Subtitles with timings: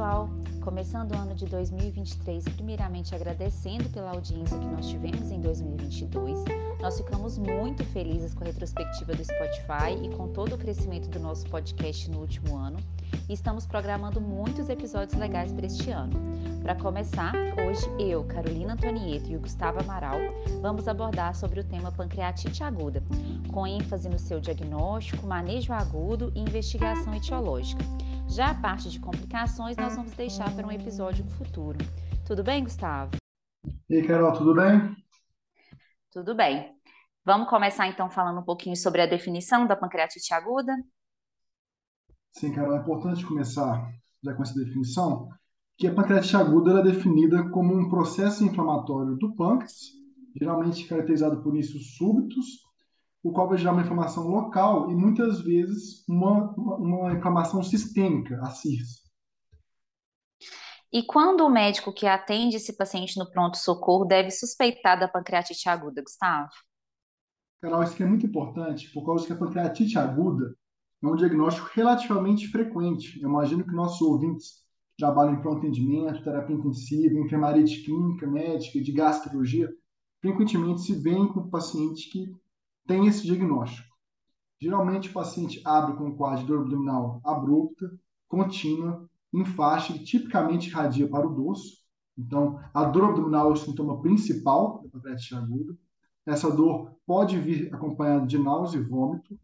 [0.00, 0.30] pessoal!
[0.62, 6.38] Começando o ano de 2023, primeiramente agradecendo pela audiência que nós tivemos em 2022.
[6.80, 11.20] Nós ficamos muito felizes com a retrospectiva do Spotify e com todo o crescimento do
[11.20, 12.78] nosso podcast no último ano.
[13.28, 16.14] E estamos programando muitos episódios legais para este ano.
[16.62, 17.34] Para começar,
[17.66, 20.18] hoje eu, Carolina Antonieto e o Gustavo Amaral
[20.62, 23.02] vamos abordar sobre o tema pancreatite aguda,
[23.52, 27.84] com ênfase no seu diagnóstico, manejo agudo e investigação etiológica.
[28.30, 31.78] Já a parte de complicações nós vamos deixar para um episódio futuro.
[32.24, 33.10] Tudo bem, Gustavo?
[33.88, 34.96] E aí, Carol, tudo bem?
[36.12, 36.72] Tudo bem.
[37.24, 40.72] Vamos começar então falando um pouquinho sobre a definição da pancreatite aguda?
[42.30, 43.90] Sim, Carol, é importante começar
[44.22, 45.28] já com essa definição,
[45.76, 49.90] que a pancreatite aguda é definida como um processo inflamatório do pâncreas,
[50.38, 52.69] geralmente caracterizado por inícios súbitos
[53.22, 58.50] o qual vai gerar uma inflamação local e muitas vezes uma, uma, inflamação sistêmica, a
[58.50, 59.00] CIRS.
[60.92, 66.02] E quando o médico que atende esse paciente no pronto-socorro deve suspeitar da pancreatite aguda,
[66.02, 66.50] Gustavo?
[67.60, 70.56] Carol, isso aqui é muito importante, por causa que a pancreatite aguda
[71.02, 73.20] é um diagnóstico relativamente frequente.
[73.22, 74.64] Eu imagino que nossos ouvintes
[74.98, 79.68] trabalham em pronto atendimento, terapia intensiva, enfermaria de clínica, médica, de gastrologia,
[80.20, 82.30] frequentemente se vêem com paciente que
[82.90, 83.88] tem esse diagnóstico.
[84.60, 87.88] Geralmente o paciente abre com um quadro de dor abdominal abrupta,
[88.26, 91.76] contínua, em faixa, que tipicamente irradia para o dorso.
[92.18, 95.78] Então, a dor abdominal é o sintoma principal da pancreatite aguda.
[96.26, 99.38] Essa dor pode vir acompanhada de náusea e vômito,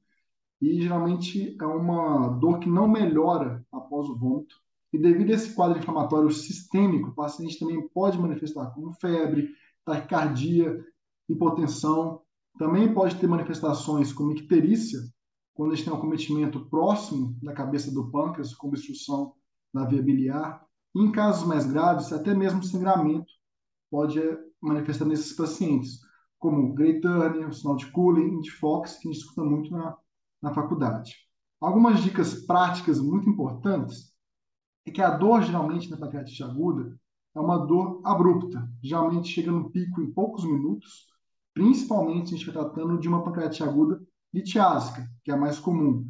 [0.60, 4.56] e geralmente é uma dor que não melhora após o vômito.
[4.92, 9.50] E devido a esse quadro inflamatório sistêmico, o paciente também pode manifestar como febre,
[9.84, 10.84] taquicardia,
[11.28, 12.25] hipotensão,
[12.58, 15.00] também pode ter manifestações como icterícia,
[15.54, 19.34] quando a gente tem um acometimento próximo da cabeça do pâncreas, com obstrução
[19.72, 20.64] na via biliar.
[20.94, 23.31] Em casos mais graves, até mesmo sangramento
[23.91, 24.20] pode
[24.60, 26.00] manifestar nesses pacientes,
[26.38, 29.97] como Grey Turner, o sinal de Cullen, de Fox, que a gente escuta muito na,
[30.42, 31.14] na faculdade.
[31.60, 34.12] Algumas dicas práticas muito importantes
[34.86, 36.98] é que a dor, geralmente, na pancreatite aguda,
[37.34, 38.69] é uma dor abrupta.
[38.82, 41.06] Geralmente chega no pico em poucos minutos,
[41.56, 43.99] principalmente se a gente está tratando de uma pancreatite aguda
[44.31, 46.06] litiásica, que é a mais comum.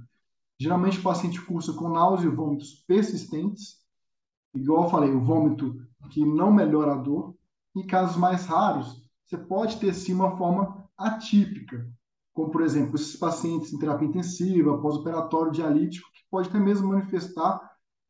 [0.58, 3.76] Geralmente o paciente cursa com náusea e vômitos persistentes,
[4.52, 5.80] igual eu falei, o vômito
[6.10, 7.36] que não melhora a dor.
[7.76, 11.88] Em casos mais raros, você pode ter sim uma forma atípica,
[12.34, 17.60] como por exemplo, esses pacientes em terapia intensiva, pós-operatório dialítico, que pode até mesmo manifestar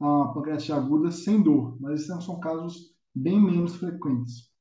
[0.00, 4.55] a pancreatite aguda sem dor, mas esses são casos bem menos frequentes.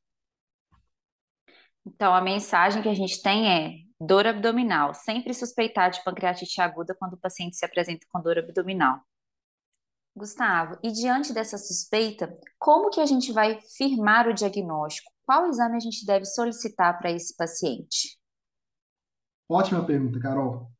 [1.85, 4.94] Então, a mensagem que a gente tem é dor abdominal.
[4.94, 9.00] Sempre suspeitar de pancreatite aguda quando o paciente se apresenta com dor abdominal.
[10.16, 15.12] Gustavo, e diante dessa suspeita, como que a gente vai firmar o diagnóstico?
[15.25, 18.18] Qual exame a gente deve solicitar para esse paciente?
[19.50, 20.72] Ótima pergunta, Carol.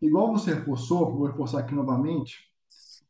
[0.00, 2.38] Igual você reforçou, vou reforçar aqui novamente,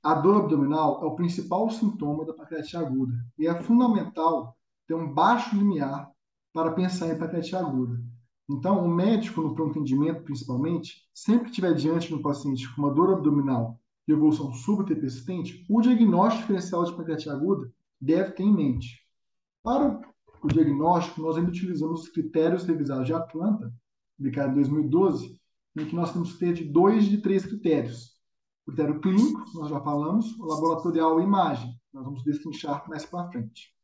[0.03, 4.57] a dor abdominal é o principal sintoma da pancreatite aguda e é fundamental
[4.87, 6.11] ter um baixo limiar
[6.57, 8.03] para pensar em hepatite aguda.
[8.49, 12.81] Então, o médico, no pronto atendimento principalmente, sempre que estiver diante de um paciente com
[12.81, 13.79] uma dor abdominal
[14.09, 18.99] de evolução súbita e persistente, o diagnóstico diferencial de hepatite aguda deve ter em mente.
[19.63, 20.01] Para
[20.43, 23.71] o diagnóstico, nós ainda utilizamos os critérios revisados de Atlanta,
[24.17, 25.39] publicado em 2012,
[25.77, 28.13] em que nós temos que ter de dois de três critérios.
[28.65, 31.71] Critério clínico, nós já falamos, o laboratorial e imagem.
[31.93, 33.76] Nós vamos destrinchar mais para frente.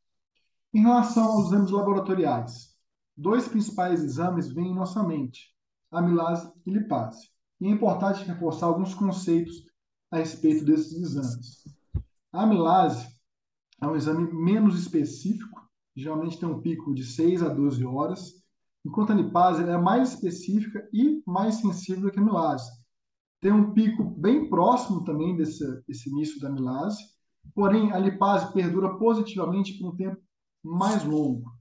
[0.74, 2.70] Em relação aos exames laboratoriais,
[3.14, 5.50] dois principais exames vêm em nossa mente,
[5.90, 7.28] amilase e lipase.
[7.60, 9.66] E é importante reforçar alguns conceitos
[10.10, 11.64] a respeito desses exames.
[12.32, 13.06] A amilase
[13.82, 15.60] é um exame menos específico,
[15.94, 18.32] geralmente tem um pico de 6 a 12 horas,
[18.82, 22.70] enquanto a lipase é mais específica e mais sensível que a amilase.
[23.42, 27.02] Tem um pico bem próximo também desse, desse início da amilase,
[27.54, 30.18] porém a lipase perdura positivamente por um tempo
[30.62, 31.52] mais longo.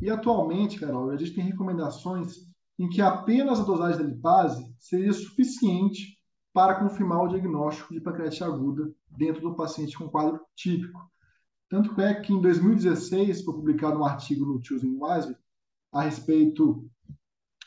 [0.00, 2.36] E atualmente, Carol, a gente tem recomendações
[2.78, 6.18] em que apenas a dosagem da lipase seria suficiente
[6.52, 11.00] para confirmar o diagnóstico de pancreatite aguda dentro do paciente com quadro típico.
[11.68, 15.36] Tanto é que em 2016 foi publicado um artigo no Choosing Wisely
[15.92, 16.88] a respeito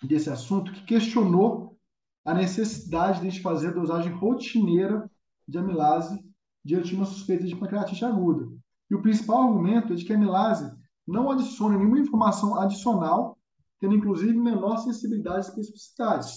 [0.04, 1.78] desse assunto que questionou
[2.24, 5.10] a necessidade de a gente fazer a dosagem rotineira
[5.48, 6.20] de amilase
[6.64, 8.52] diante de uma suspeita de pancreatite aguda.
[8.90, 10.72] E o principal argumento é de que a amilase
[11.08, 13.38] não adiciona nenhuma informação adicional,
[13.80, 16.28] tendo inclusive menor sensibilidade e especificidade.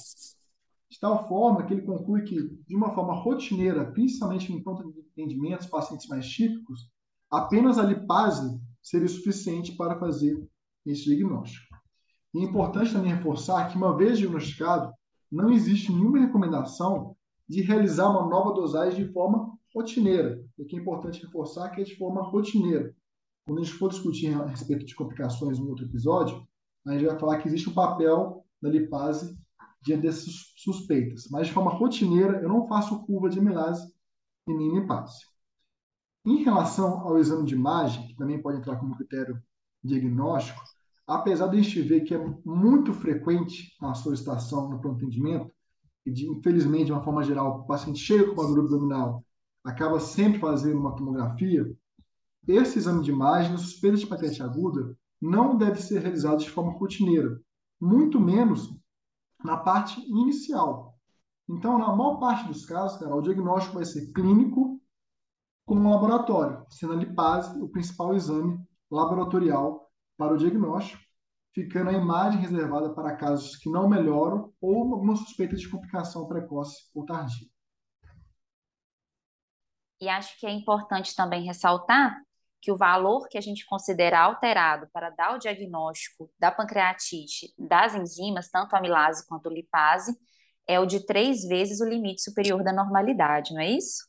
[0.90, 5.66] De tal forma que ele conclui que, de uma forma rotineira, principalmente em pronto atendimentos,
[5.66, 6.90] pacientes mais típicos,
[7.30, 10.42] apenas a lipase seria suficiente para fazer
[10.86, 11.66] esse diagnóstico.
[12.34, 14.92] E é importante também reforçar que, uma vez diagnosticado,
[15.30, 17.14] não existe nenhuma recomendação
[17.46, 20.42] de realizar uma nova dosagem de forma rotineira.
[20.58, 22.94] E aqui é importante reforçar que é de forma rotineira.
[23.46, 26.46] Quando a gente for discutir a respeito de complicações no outro episódio,
[26.86, 29.38] a gente vai falar que existe um papel da lipase
[29.82, 31.28] diante dessas suspeitas.
[31.30, 33.92] Mas de forma rotineira, eu não faço curva de amilase
[34.46, 35.24] e nem lipase.
[36.26, 39.40] Em relação ao exame de imagem, que também pode entrar como critério
[39.82, 40.62] diagnóstico,
[41.06, 45.50] apesar de a gente ver que é muito frequente a solicitação no pronto atendimento,
[46.04, 49.24] e de, infelizmente, de uma forma geral, o paciente chega com uma dor abdominal,
[49.68, 51.70] acaba sempre fazendo uma tomografia,
[52.46, 57.38] esse exame de imagem, suspeita de pancreatite aguda, não deve ser realizado de forma rotineira,
[57.78, 58.74] muito menos
[59.44, 60.96] na parte inicial.
[61.46, 64.80] Então, na maior parte dos casos, cara, o diagnóstico vai ser clínico
[65.66, 68.58] com um laboratório, sendo a lipase o principal exame
[68.90, 71.02] laboratorial para o diagnóstico,
[71.54, 76.90] ficando a imagem reservada para casos que não melhoram ou alguma suspeita de complicação precoce
[76.94, 77.48] ou tardia.
[80.00, 82.16] E acho que é importante também ressaltar
[82.60, 87.94] que o valor que a gente considera alterado para dar o diagnóstico da pancreatite das
[87.94, 90.16] enzimas, tanto amilase quanto lipase,
[90.66, 94.06] é o de três vezes o limite superior da normalidade, não é isso?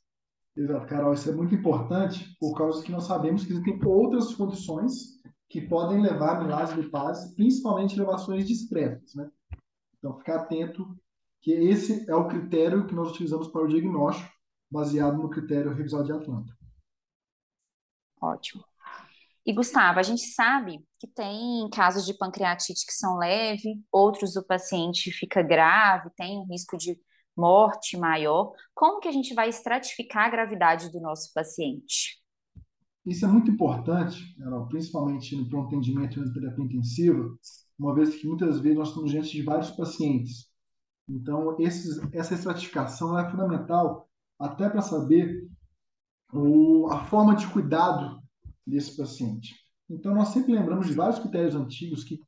[0.56, 5.20] Exato, Carol, isso é muito importante por causa que nós sabemos que existem outras condições
[5.48, 9.30] que podem levar a amilase e lipase, principalmente elevações discretas, né?
[9.98, 10.86] Então, ficar atento
[11.42, 14.30] que esse é o critério que nós utilizamos para o diagnóstico,
[14.72, 16.54] baseado no critério revisado de Atlanta.
[18.22, 18.64] Ótimo.
[19.46, 24.46] E Gustavo, a gente sabe que tem casos de pancreatite que são leves, outros o
[24.46, 27.00] paciente fica grave, tem um risco de
[27.36, 28.54] morte maior.
[28.76, 32.20] Como que a gente vai estratificar a gravidade do nosso paciente?
[33.06, 37.28] Isso é muito importante, Carol, principalmente no atendimento na terapia intensiva,
[37.80, 40.50] uma vez que muitas vezes nós estamos diante de vários pacientes.
[41.08, 44.09] Então, esses, essa estratificação é fundamental
[44.40, 45.48] até para saber
[46.34, 48.22] o, a forma de cuidado
[48.66, 49.56] desse paciente.
[49.90, 52.22] Então, nós sempre lembramos de vários critérios antigos que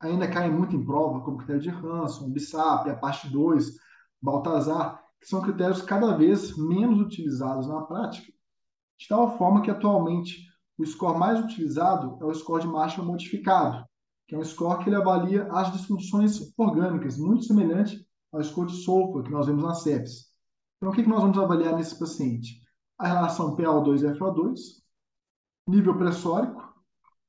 [0.00, 3.72] ainda caem muito em prova, como o critério de Hanson, BISAP, a parte 2,
[4.22, 8.32] Baltazar, que são critérios cada vez menos utilizados na prática,
[8.98, 10.46] de tal forma que atualmente
[10.78, 13.84] o score mais utilizado é o score de Marshall modificado,
[14.28, 18.76] que é um score que ele avalia as disfunções orgânicas, muito semelhante ao score de
[18.82, 20.26] Solfa que nós vemos na sepsis.
[20.76, 22.66] Então, o que nós vamos avaliar nesse paciente?
[22.98, 24.58] a relação PaO2 e FO2,
[25.68, 26.62] nível pressórico,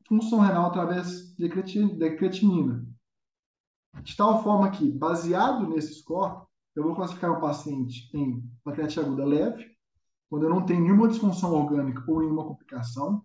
[0.08, 2.86] função renal através de creatinina.
[4.02, 6.46] De tal forma que, baseado nesse score,
[6.76, 9.66] eu vou classificar o paciente em pancreatite aguda leve,
[10.30, 13.24] quando eu não tenho nenhuma disfunção orgânica ou nenhuma complicação,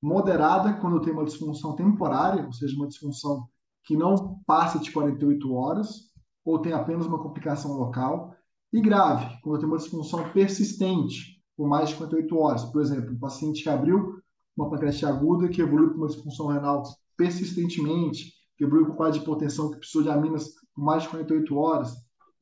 [0.00, 3.48] moderada, quando eu tenho uma disfunção temporária, ou seja, uma disfunção
[3.84, 6.12] que não passa de 48 horas,
[6.44, 8.34] ou tem apenas uma complicação local,
[8.72, 12.64] e grave, quando tenho uma disfunção persistente, por mais de 58 horas.
[12.64, 14.20] Por exemplo, um paciente que abriu
[14.56, 16.82] uma pancreatite aguda, que evoluiu com uma disfunção renal
[17.16, 21.56] persistentemente, que evoluiu com quadro de hipotensão, que precisou de aminas por mais de 48
[21.56, 21.94] horas,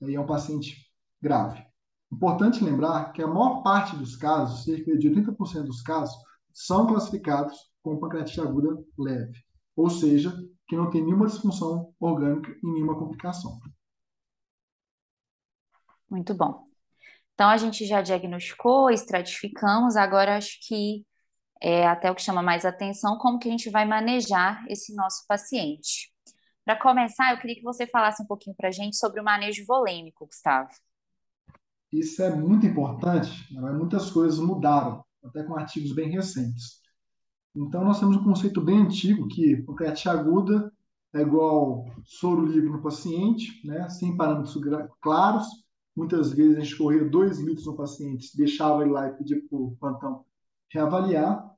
[0.02, 0.76] aí é um paciente
[1.20, 1.62] grave.
[2.12, 6.14] Importante lembrar que a maior parte dos casos, cerca de 80% dos casos,
[6.52, 9.38] são classificados como pancreatite aguda leve,
[9.76, 13.58] ou seja, que não tem nenhuma disfunção orgânica e nenhuma complicação.
[16.10, 16.64] Muito bom.
[17.34, 21.06] Então, a gente já diagnosticou, estratificamos, agora acho que
[21.62, 25.24] é até o que chama mais atenção, como que a gente vai manejar esse nosso
[25.26, 26.12] paciente.
[26.64, 29.64] Para começar, eu queria que você falasse um pouquinho para a gente sobre o manejo
[29.66, 30.70] volêmico, Gustavo.
[31.92, 33.72] Isso é muito importante, né?
[33.72, 36.80] muitas coisas mudaram, até com artigos bem recentes.
[37.54, 40.72] Então, nós temos um conceito bem antigo que pancreatite aguda
[41.12, 43.88] é igual soro livre no paciente, né?
[43.88, 44.56] sem parâmetros
[45.00, 45.46] claros,
[45.96, 49.58] Muitas vezes a gente corria dois litros no paciente, deixava ele lá e pedia para
[49.58, 50.24] o plantão
[50.68, 51.50] reavaliar.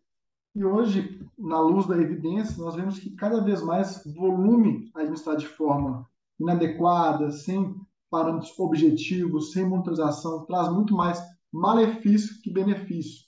[0.55, 5.49] E hoje, na luz da evidência, nós vemos que cada vez mais volume administrado de
[5.49, 6.07] forma
[6.39, 7.75] inadequada, sem
[8.11, 13.25] parâmetros objetivos, sem monitorização, traz muito mais malefício que benefício.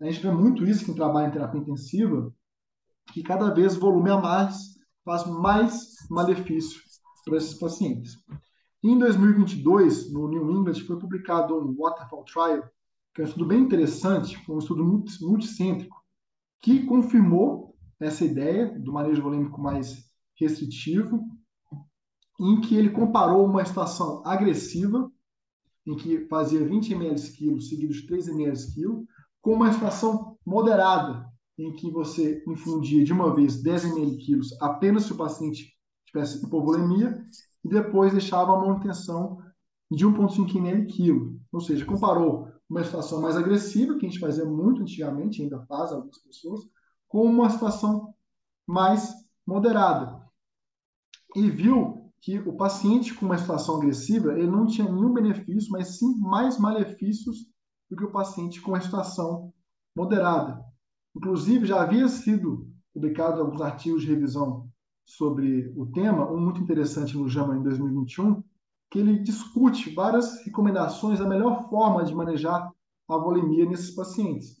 [0.00, 2.32] A gente vê muito isso quem trabalha em terapia intensiva,
[3.12, 4.72] que cada vez volume a mais
[5.04, 6.80] faz mais malefício
[7.24, 8.16] para esses pacientes.
[8.84, 12.68] Em 2022, no New England, foi publicado um Waterfall Trial,
[13.14, 14.82] que é um estudo bem interessante, um estudo
[15.20, 16.02] multicêntrico,
[16.60, 21.24] que confirmou essa ideia do manejo volêmico mais restritivo,
[22.40, 25.08] em que ele comparou uma estação agressiva,
[25.86, 29.06] em que fazia 20 ml quilo seguidos de 3 ml quilo,
[29.40, 31.24] com uma situação moderada,
[31.56, 35.72] em que você infundia de uma vez 10 ml quilos apenas se o paciente
[36.04, 37.24] tivesse hipovolemia
[37.64, 39.38] e depois deixava a manutenção
[39.90, 41.40] de 1,5 ml quilo.
[41.52, 45.92] Ou seja, comparou uma situação mais agressiva, que a gente fazia muito antigamente, ainda faz
[45.92, 46.60] algumas pessoas,
[47.06, 48.14] com uma situação
[48.66, 49.12] mais
[49.46, 50.20] moderada.
[51.36, 55.98] E viu que o paciente com uma situação agressiva, ele não tinha nenhum benefício, mas
[55.98, 57.46] sim mais malefícios
[57.90, 59.52] do que o paciente com uma situação
[59.94, 60.64] moderada.
[61.14, 64.70] Inclusive, já havia sido publicado alguns artigos de revisão
[65.04, 68.42] sobre o tema, um muito interessante no JAMA em 2021,
[68.90, 72.70] que ele discute várias recomendações da melhor forma de manejar
[73.08, 74.60] a volemia nesses pacientes.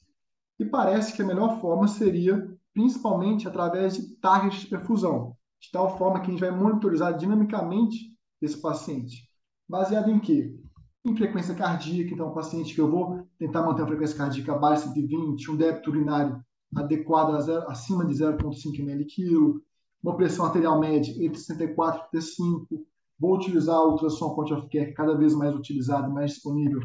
[0.58, 5.96] E parece que a melhor forma seria principalmente através de targets de perfusão, de tal
[5.96, 9.28] forma que a gente vai monitorizar dinamicamente esse paciente.
[9.68, 10.58] Baseado em quê?
[11.04, 14.92] Em frequência cardíaca, então, um paciente que eu vou tentar manter a frequência cardíaca abaixo
[14.92, 16.42] de 120, um débito urinário
[16.74, 19.62] adequado zero, acima de 0,5 ml quilo,
[20.02, 22.86] uma pressão arterial média entre 64 e 35.
[23.18, 26.80] Vou utilizar o ultrassom point of care, cada vez mais utilizado, mais disponível,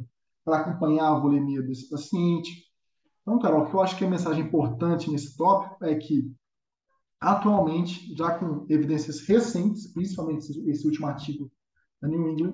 [0.46, 2.66] para acompanhar a volemia desse paciente.
[3.22, 6.32] Então, Carol, o que eu acho que é a mensagem importante nesse tópico é que,
[7.20, 11.52] atualmente, já com evidências recentes, principalmente esse último artigo
[12.00, 12.54] da New England,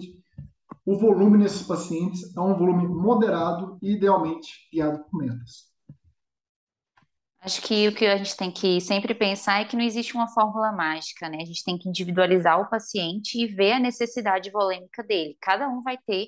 [0.86, 5.73] o volume nesses pacientes é um volume moderado e, idealmente, guiado por metas.
[7.44, 10.30] Acho que o que a gente tem que sempre pensar é que não existe uma
[10.30, 11.40] fórmula mágica, né?
[11.42, 15.38] A gente tem que individualizar o paciente e ver a necessidade volêmica dele.
[15.42, 16.28] Cada um vai ter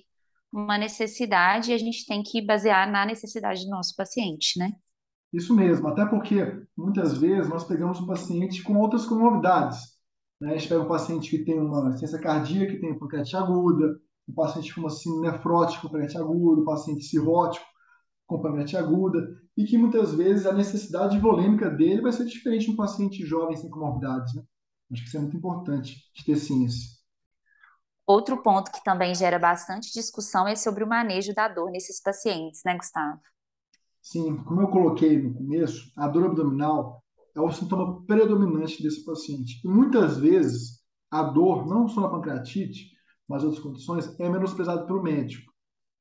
[0.52, 4.74] uma necessidade e a gente tem que basear na necessidade do nosso paciente, né?
[5.32, 6.36] Isso mesmo, até porque
[6.78, 9.80] muitas vezes nós pegamos um paciente com outras comorbidades.
[10.40, 10.52] Né?
[10.52, 14.34] A gente pega um paciente que tem uma ciência cardíaca, que tem pancreatite aguda, um
[14.34, 17.66] paciente com uma síndrome nefrótica pancreatite aguda, um paciente cirrótico
[18.26, 22.72] com pancreatite aguda, e que muitas vezes a necessidade volêmica dele vai ser diferente de
[22.72, 24.34] um paciente jovem sem comorbidades.
[24.36, 24.44] Né?
[24.92, 26.96] Acho que isso é muito importante de ter ciência.
[28.06, 32.62] Outro ponto que também gera bastante discussão é sobre o manejo da dor nesses pacientes,
[32.64, 33.20] né, Gustavo?
[34.02, 37.04] Sim, como eu coloquei no começo, a dor abdominal
[37.36, 39.60] é o sintoma predominante desse paciente.
[39.66, 42.92] E muitas vezes a dor, não só na pancreatite,
[43.28, 45.52] mas outras condições, é menosprezada pelo médico.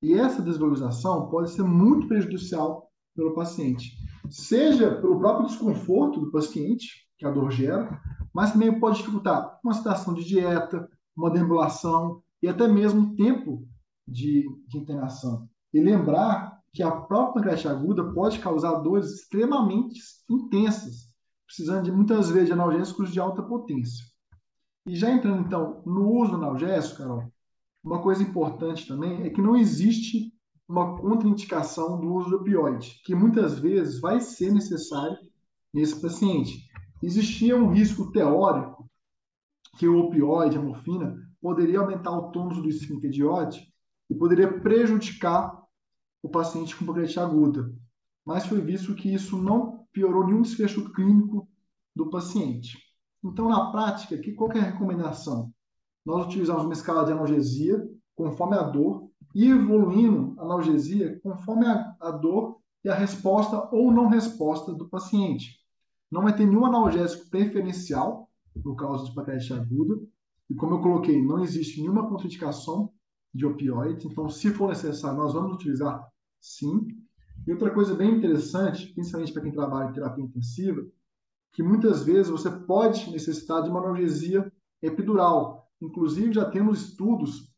[0.05, 3.97] E essa desvalorização pode ser muito prejudicial pelo paciente,
[4.29, 7.99] seja pelo próprio desconforto do paciente, que a dor gera,
[8.31, 13.67] mas também pode dificultar uma situação de dieta, uma deambulação e até mesmo tempo
[14.07, 15.49] de, de internação.
[15.73, 21.09] E lembrar que a própria pancreatite aguda pode causar dores extremamente intensas,
[21.47, 24.05] precisando de muitas vezes de analgésicos de alta potência.
[24.85, 27.33] E já entrando então no uso analgésico, Carol,
[27.85, 30.33] uma coisa importante também é que não existe
[30.67, 35.19] uma contraindicação do uso de opioide, que muitas vezes vai ser necessário
[35.73, 36.67] nesse paciente.
[37.03, 38.89] Existia um risco teórico
[39.79, 43.23] que o opioide, a morfina, poderia aumentar o tônus do esfíncter de
[44.09, 45.63] e poderia prejudicar
[46.23, 47.71] o paciente com pancreatite aguda.
[48.25, 51.47] Mas foi visto que isso não piorou nenhum desfecho clínico
[51.95, 52.79] do paciente.
[53.23, 55.53] Então, na prática, que, qual é a recomendação?
[56.05, 61.97] Nós utilizamos uma escala de analgesia conforme a dor e evoluindo a analgesia conforme a,
[62.01, 65.59] a dor e a resposta ou não resposta do paciente.
[66.11, 68.29] Não vai ter nenhum analgésico preferencial,
[68.65, 70.01] no caso de pancreatite aguda.
[70.49, 72.93] E como eu coloquei, não existe nenhuma contraindicação
[73.35, 74.05] de opioides.
[74.05, 76.07] Então, se for necessário, nós vamos utilizar
[76.41, 76.87] sim.
[77.47, 80.87] E outra coisa bem interessante, principalmente para quem trabalha em terapia intensiva,
[81.53, 85.64] que muitas vezes você pode necessitar de uma analgesia epidural.
[85.81, 87.53] Inclusive, já temos estudos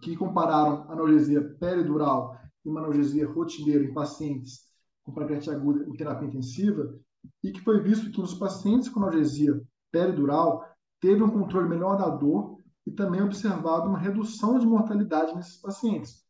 [0.00, 4.72] que compararam analgesia peridural e uma analgesia rotineira em pacientes
[5.02, 6.94] com pancreatite aguda em terapia intensiva
[7.42, 9.60] e que foi visto que nos pacientes com analgesia
[9.90, 10.64] peridural,
[11.00, 16.24] teve um controle melhor da dor e também observado uma redução de mortalidade nesses pacientes,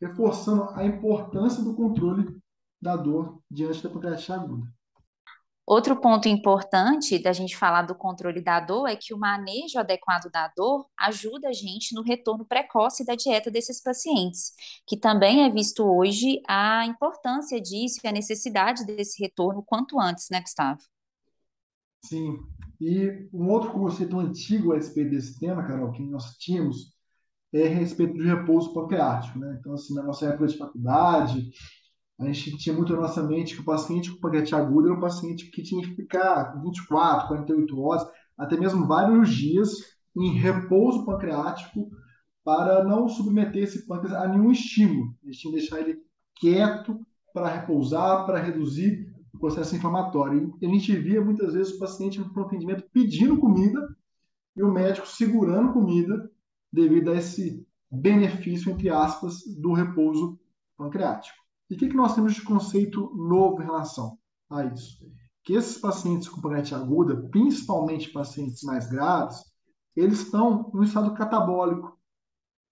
[0.00, 2.40] reforçando a importância do controle
[2.80, 4.66] da dor diante da pancreatite aguda.
[5.70, 10.30] Outro ponto importante da gente falar do controle da dor é que o manejo adequado
[10.32, 14.54] da dor ajuda a gente no retorno precoce da dieta desses pacientes,
[14.86, 20.30] que também é visto hoje a importância disso e a necessidade desse retorno quanto antes,
[20.30, 20.80] né, Gustavo?
[22.02, 22.38] Sim,
[22.80, 26.94] e um outro conceito antigo a respeito desse tema, Carol, que nós tínhamos,
[27.52, 29.38] é a respeito do repouso pancreático.
[29.38, 29.58] Né?
[29.60, 31.50] Então, assim, na nossa época de faculdade,
[32.18, 35.00] a gente tinha muito na nossa mente que o paciente com pancreatite aguda era um
[35.00, 38.06] paciente que tinha que ficar 24, 48 horas,
[38.36, 39.70] até mesmo vários dias
[40.16, 41.88] em repouso pancreático
[42.44, 45.14] para não submeter esse pâncreas a nenhum estímulo.
[45.22, 46.02] A gente tinha que deixar ele
[46.34, 46.98] quieto
[47.32, 50.56] para repousar, para reduzir o processo inflamatório.
[50.60, 53.96] E a gente via muitas vezes o paciente no atendimento pedindo comida
[54.56, 56.28] e o médico segurando comida
[56.72, 60.38] devido a esse benefício, entre aspas, do repouso
[60.76, 61.47] pancreático.
[61.70, 64.18] E o que, que nós temos de conceito novo em relação
[64.50, 64.98] a isso?
[65.44, 69.42] Que esses pacientes com pancreatite aguda, principalmente pacientes mais graves,
[69.94, 71.98] eles estão no estado catabólico,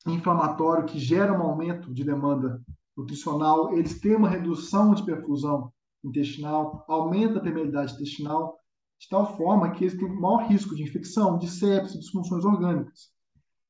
[0.07, 2.63] inflamatório, que gera um aumento de demanda
[2.97, 5.73] nutricional, eles têm uma redução de perfusão
[6.05, 8.59] intestinal, aumenta a permeabilidade intestinal,
[8.99, 13.11] de tal forma que eles têm maior risco de infecção, de sepsis, disfunções orgânicas.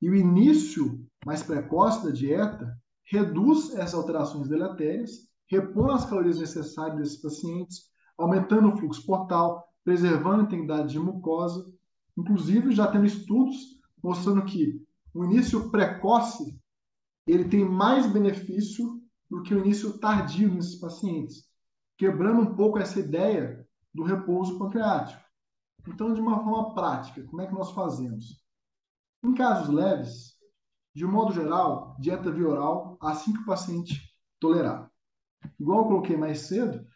[0.00, 5.10] E o início mais precoce da dieta reduz essas alterações deletérias,
[5.48, 11.64] repõe as calorias necessárias desses pacientes, aumentando o fluxo portal, preservando a integridade de mucosa.
[12.16, 13.56] Inclusive, já temos estudos
[14.02, 14.84] mostrando que
[15.14, 16.58] o início precoce
[17.26, 21.44] ele tem mais benefício do que o início tardio nesses pacientes,
[21.96, 25.22] quebrando um pouco essa ideia do repouso pancreático.
[25.88, 28.44] Então, de uma forma prática, como é que nós fazemos?
[29.24, 30.35] Em casos leves,
[30.96, 34.00] de modo geral, dieta via oral assim que o paciente
[34.40, 34.90] tolerar.
[35.60, 36.86] Igual eu coloquei mais cedo,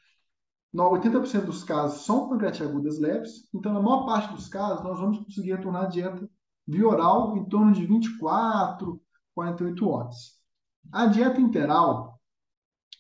[0.74, 5.18] 80% dos casos são pancreatites agudas leves, então na maior parte dos casos nós vamos
[5.18, 6.26] conseguir retornar a dieta
[6.66, 8.98] via oral em torno de 24,
[9.34, 10.16] 48 horas.
[10.90, 12.18] A dieta interal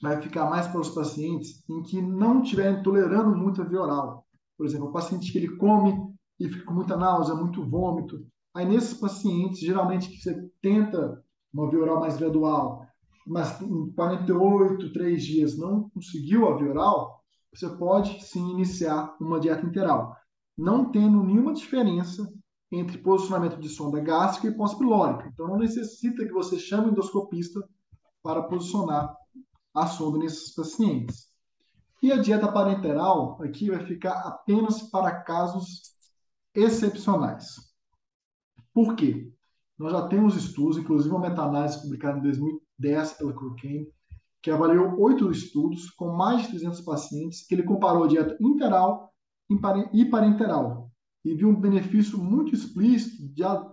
[0.02, 4.26] vai ficar mais para os pacientes em que não estiverem tolerando muito a via oral.
[4.54, 5.94] Por exemplo, o paciente que ele come
[6.38, 8.22] e fica com muita náusea, muito vômito.
[8.54, 12.86] Aí, nesses pacientes, geralmente que você tenta uma via oral mais gradual,
[13.26, 17.22] mas em 48, 3 dias não conseguiu a via oral,
[17.54, 20.16] você pode sim iniciar uma dieta interal,
[20.56, 22.32] não tendo nenhuma diferença
[22.72, 25.28] entre posicionamento de sonda gástrica e pós-pilórica.
[25.32, 27.60] Então, não necessita que você chame o endoscopista
[28.22, 29.14] para posicionar
[29.74, 31.28] a sonda nesses pacientes.
[32.02, 35.92] E a dieta parenteral aqui vai ficar apenas para casos
[36.54, 37.69] excepcionais.
[38.72, 39.32] Por quê?
[39.78, 43.88] Nós já temos estudos, inclusive uma meta-análise publicada em 2010 pela Cochrane,
[44.42, 49.12] que avaliou oito estudos com mais de 300 pacientes, que ele comparou a dieta interal
[49.92, 50.90] e parenteral
[51.24, 53.22] e viu um benefício muito explícito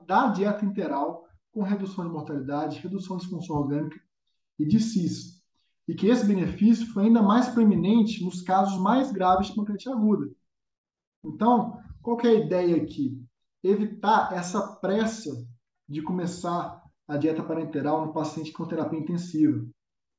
[0.05, 3.99] da dieta interal com redução de mortalidade, redução de disfunção orgânica
[4.59, 5.41] e de CIS,
[5.87, 10.29] e que esse benefício foi ainda mais preeminente nos casos mais graves de pancreatite aguda.
[11.23, 13.21] Então, qual é a ideia aqui?
[13.67, 15.29] Evitar essa pressa
[15.87, 19.65] de começar a dieta parenteral no paciente com terapia intensiva.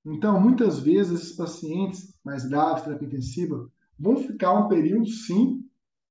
[0.04, 3.66] Então, muitas vezes, esses pacientes mais graves, terapia intensiva,
[3.98, 5.64] vão ficar um período, sim,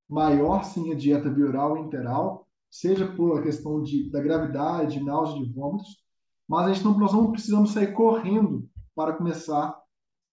[0.10, 5.43] maior, sim, a dieta bioral e interal, seja por a questão de, da gravidade, náusea
[5.43, 6.04] de vômitos,
[6.47, 9.80] mas a gente não, nós não precisamos sair correndo para começar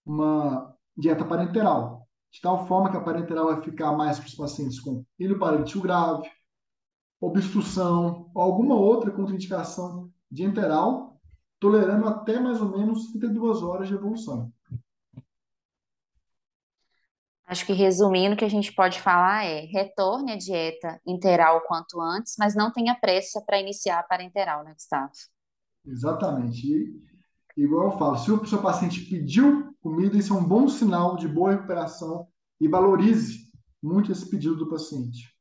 [0.07, 4.81] uma dieta parenteral, de tal forma que a parenteral vai ficar mais para os pacientes
[4.81, 5.39] com ilho
[5.83, 6.29] grave,
[7.27, 11.21] obstrução ou alguma outra contraindicação de enteral,
[11.59, 14.53] tolerando até mais ou menos 32 horas de evolução.
[17.47, 22.01] Acho que resumindo, o que a gente pode falar é retorne a dieta interal quanto
[22.01, 25.13] antes, mas não tenha pressa para iniciar a parenteral, né, Gustavo?
[25.87, 26.67] Exatamente.
[27.57, 31.17] E igual eu falo, se o seu paciente pediu comida, isso é um bom sinal
[31.17, 32.27] de boa recuperação
[32.59, 33.51] e valorize
[33.83, 35.34] muito esse pedido do paciente.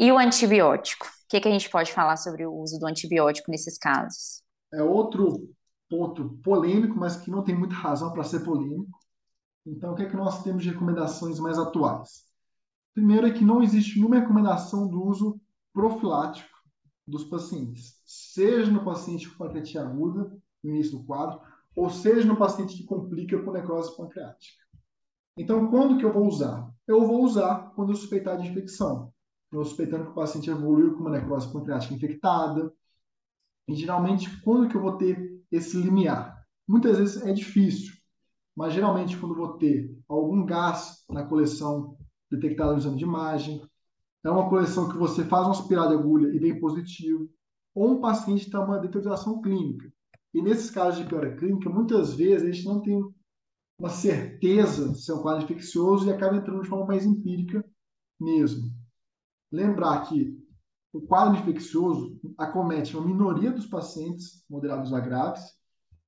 [0.00, 1.04] E o antibiótico?
[1.04, 4.42] O que, que a gente pode falar sobre o uso do antibiótico nesses casos?
[4.72, 5.46] É outro
[5.90, 8.98] ponto polêmico, mas que não tem muita razão para ser polêmico.
[9.66, 12.24] Então, o que é que nós temos de recomendações mais atuais?
[12.94, 15.38] Primeiro é que não existe nenhuma recomendação do uso
[15.70, 16.48] profilático
[17.06, 20.34] dos pacientes, seja no paciente com pancreatite aguda,
[20.64, 21.42] no início do quadro,
[21.76, 24.64] ou seja no paciente que complica com necrose pancreática.
[25.36, 26.72] Então, quando que eu vou usar?
[26.88, 29.12] Eu vou usar quando eu suspeitar de infecção.
[29.52, 32.72] Eu suspeitando que o paciente evoluiu com uma necrose pancreática infectada.
[33.66, 36.40] E geralmente, quando que eu vou ter esse limiar?
[36.66, 37.94] Muitas vezes é difícil,
[38.56, 41.96] mas geralmente quando eu vou ter algum gás na coleção
[42.30, 43.60] detectado no exame de imagem,
[44.22, 47.28] é uma coleção que você faz uma aspirada de agulha e vem positivo,
[47.74, 49.92] ou um paciente está uma deterioração clínica.
[50.32, 53.02] E nesses casos de piora clínica, muitas vezes a gente não tem
[53.78, 57.64] uma certeza se é um quadro infeccioso e acaba entrando de forma mais empírica
[58.20, 58.70] mesmo.
[59.50, 60.38] Lembrar que
[60.92, 65.42] o quadro infeccioso acomete uma minoria dos pacientes moderados a graves,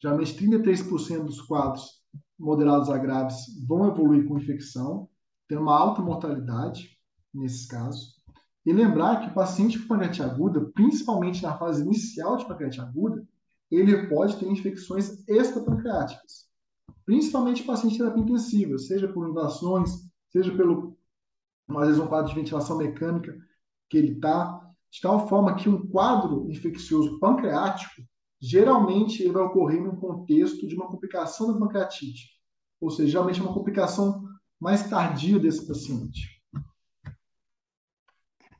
[0.00, 2.02] geralmente 33% dos quadros
[2.38, 5.08] moderados a graves vão evoluir com infecção,
[5.48, 6.98] tendo uma alta mortalidade
[7.32, 8.20] nesses casos.
[8.64, 13.26] E lembrar que o paciente com pancreatite aguda, principalmente na fase inicial de pancreatite aguda,
[13.70, 16.50] ele pode ter infecções extrapancreáticas.
[17.04, 20.91] principalmente paciente de terapia intensiva, seja por inundações, seja pelo,
[21.78, 23.36] às vezes, um quadro de ventilação mecânica
[23.88, 28.02] que ele está, de tal forma que um quadro infeccioso pancreático,
[28.40, 32.30] geralmente ele vai ocorrer num contexto de uma complicação da pancreatite,
[32.80, 34.22] ou seja, geralmente é uma complicação
[34.60, 36.42] mais tardia desse paciente.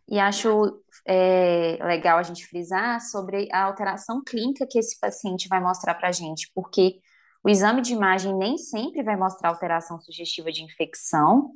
[0.09, 5.61] E acho é, legal a gente frisar sobre a alteração clínica que esse paciente vai
[5.61, 7.01] mostrar para a gente, porque
[7.45, 11.51] o exame de imagem nem sempre vai mostrar alteração sugestiva de infecção,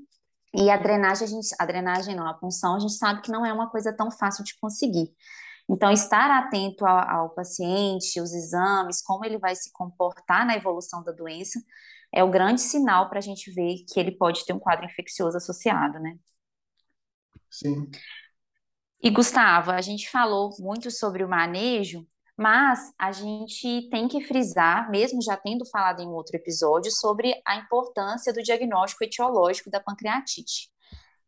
[0.55, 3.45] e a drenagem, a, gente, a drenagem não, a punção, a gente sabe que não
[3.45, 5.13] é uma coisa tão fácil de conseguir.
[5.69, 11.03] Então, estar atento ao, ao paciente, os exames, como ele vai se comportar na evolução
[11.03, 11.61] da doença,
[12.13, 15.37] é o grande sinal para a gente ver que ele pode ter um quadro infeccioso
[15.37, 16.17] associado, né?
[17.51, 17.91] Sim.
[19.03, 22.07] E Gustavo, a gente falou muito sobre o manejo,
[22.37, 27.57] mas a gente tem que frisar, mesmo já tendo falado em outro episódio, sobre a
[27.57, 30.71] importância do diagnóstico etiológico da pancreatite.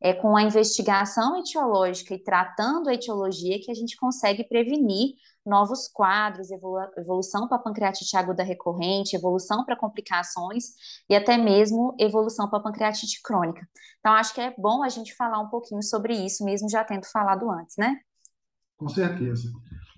[0.01, 5.89] É com a investigação etiológica e tratando a etiologia que a gente consegue prevenir novos
[5.89, 6.51] quadros,
[6.97, 10.67] evolução para pancreatite aguda recorrente, evolução para complicações
[11.09, 13.67] e até mesmo evolução para pancreatite crônica.
[13.99, 17.07] Então, acho que é bom a gente falar um pouquinho sobre isso, mesmo já tendo
[17.07, 17.99] falado antes, né?
[18.77, 19.51] Com certeza.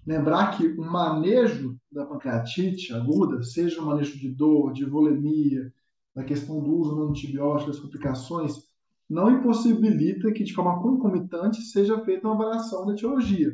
[0.07, 5.73] Lembrar que o manejo da pancreatite aguda, seja o manejo de dor, de volemia,
[6.15, 8.71] da questão do uso do antibiótico, das complicações,
[9.09, 13.53] não impossibilita que de forma concomitante seja feita uma avaliação da etiologia.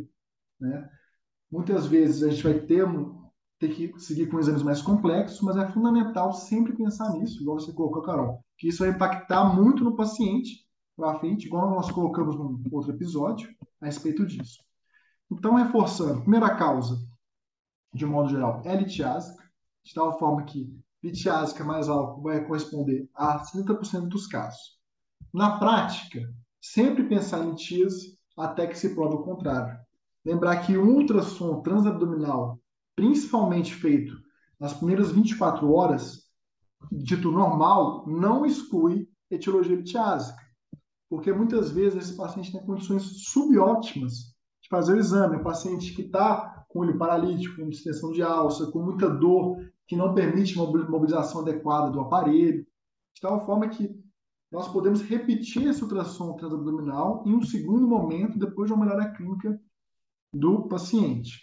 [0.60, 0.88] Né?
[1.50, 2.86] Muitas vezes a gente vai ter,
[3.58, 7.72] ter que seguir com exames mais complexos, mas é fundamental sempre pensar nisso, igual você
[7.72, 12.60] colocou, Carol, que isso vai impactar muito no paciente para frente, igual nós colocamos no
[12.72, 13.48] outro episódio
[13.80, 14.65] a respeito disso.
[15.30, 16.98] Então, reforçando, primeira causa,
[17.92, 19.42] de modo geral, é litiásica,
[19.84, 24.78] de tal forma que litiásica mais álcool vai corresponder a 70% dos casos.
[25.32, 29.78] Na prática, sempre pensar em litíase até que se prove o contrário.
[30.24, 32.60] Lembrar que o ultrassom transabdominal,
[32.94, 34.16] principalmente feito
[34.58, 36.22] nas primeiras 24 horas,
[36.90, 40.40] dito normal, não exclui etiologia litiásica,
[41.08, 44.35] porque muitas vezes esse paciente tem condições subótimas
[44.66, 45.36] de fazer o exame.
[45.36, 49.96] O paciente que está com olho paralítico, com distensão de alça, com muita dor, que
[49.96, 52.66] não permite mobilização adequada do aparelho,
[53.14, 53.96] de tal forma que
[54.50, 59.58] nós podemos repetir esse ultrassom transabdominal em um segundo momento, depois de uma melhora clínica
[60.34, 61.40] do paciente.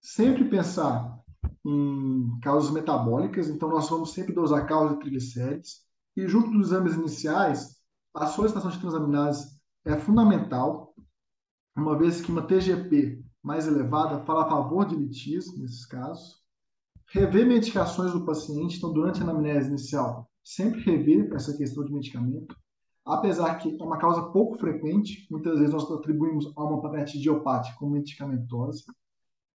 [0.00, 1.20] Sempre pensar
[1.64, 5.84] em causas metabólicas, então nós vamos sempre dosar causa de triglicérides,
[6.16, 7.76] e junto dos exames iniciais,
[8.14, 10.85] a solicitação de transaminases é fundamental,
[11.76, 16.42] uma vez que uma TGP mais elevada fala a favor de litíase nesses casos.
[17.08, 22.56] Rever medicações do paciente, então durante a anamnese inicial, sempre rever essa questão de medicamento.
[23.04, 27.76] Apesar que é uma causa pouco frequente, muitas vezes nós atribuímos a uma pancreatite idiopática
[27.78, 28.82] como medicamentosa.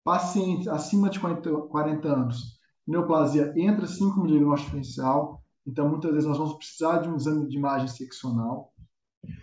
[0.03, 6.27] Pacientes acima de 40, 40 anos, neoplasia entra sim como diagnóstico diferencial, então muitas vezes
[6.27, 8.71] nós vamos precisar de um exame de imagem seccional.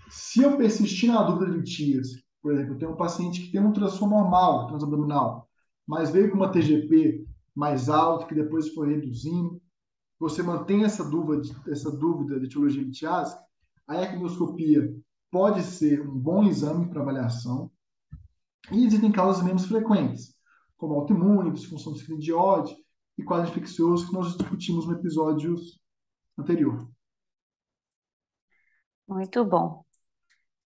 [0.08, 3.66] Se eu persistir na dúvida de litíase, por exemplo, tenho um paciente que tem um
[3.66, 5.48] ultrassom normal, transabdominal,
[5.84, 9.60] mas veio com uma TGP mais alta, que depois foi reduzindo,
[10.16, 13.42] você mantém essa dúvida, essa dúvida de etiologia litiásica,
[13.88, 14.94] a ecnoscopia
[15.28, 17.68] pode ser um bom exame para avaliação.
[18.70, 20.32] E existem causas menos frequentes,
[20.76, 22.32] como autoimune, disfunção do de
[23.18, 25.56] e quadro infeccioso que nós discutimos no episódio
[26.38, 26.88] anterior.
[29.08, 29.85] Muito bom.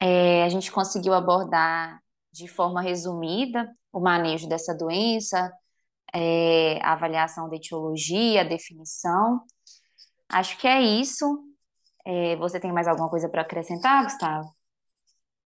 [0.06, 1.98] É, a gente conseguiu abordar
[2.30, 5.50] de forma resumida o manejo dessa doença,
[6.14, 9.42] é, a avaliação da etiologia, a definição.
[10.28, 11.26] Acho que é isso.
[12.06, 14.54] É, você tem mais alguma coisa para acrescentar, Gustavo?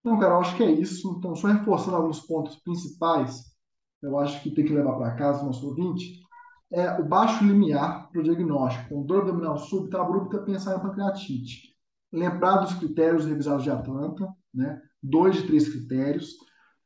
[0.03, 1.17] Não, cara, eu acho que é isso.
[1.17, 3.45] Então, só reforçando alguns pontos principais,
[4.03, 6.19] eu acho que tem que levar para casa o nosso ouvinte,
[6.73, 8.87] é o baixo limiar para o diagnóstico.
[8.87, 11.71] Então, dor abdominal súbita, abrupta, pensar em pancreatite.
[12.13, 14.81] Lembrar dos critérios revisados de Atlanta, né?
[15.03, 16.35] dois de três critérios.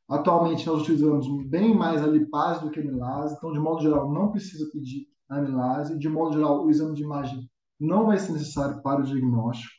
[0.07, 4.11] Atualmente nós utilizamos bem mais a lipase do que a amilase, então de modo geral
[4.11, 7.49] não precisa pedir amilase, de modo geral o exame de imagem
[7.79, 9.73] não vai ser necessário para o diagnóstico.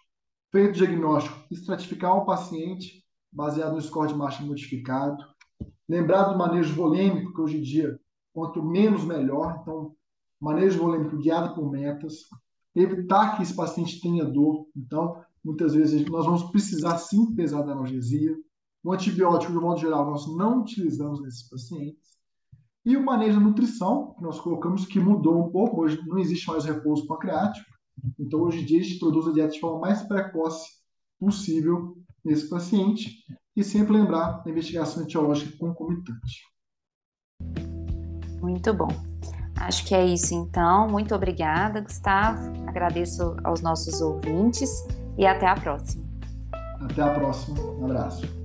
[0.51, 5.23] Feito o diagnóstico, estratificar o paciente baseado no score de marcha modificado.
[5.89, 7.99] Lembrar do manejo volêmico, que hoje em dia,
[8.33, 9.95] quanto menos melhor, então
[10.41, 12.15] manejo volêmico guiado por metas.
[12.75, 17.73] Evitar que esse paciente tenha dor, então muitas vezes nós vamos precisar sim pesar da
[17.73, 18.37] analgesia.
[18.83, 22.17] O antibiótico, de modo geral, nós não utilizamos nesses pacientes.
[22.85, 26.49] E o manejo da nutrição, que nós colocamos que mudou um pouco, hoje não existe
[26.49, 27.67] mais repouso pancreático,
[28.19, 30.69] então hoje em dia a gente introduz a dieta de forma mais precoce
[31.19, 33.25] possível nesse paciente
[33.57, 36.43] e sempre lembrar da investigação etiológica concomitante.
[38.41, 38.89] Muito bom.
[39.57, 40.89] Acho que é isso então.
[40.89, 42.53] Muito obrigada, Gustavo.
[42.69, 44.71] Agradeço aos nossos ouvintes
[45.17, 46.05] e até a próxima.
[46.81, 47.61] Até a próxima.
[47.61, 48.36] Um abraço.